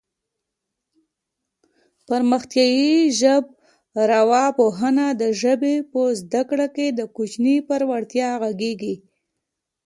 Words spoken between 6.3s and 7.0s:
کړه کې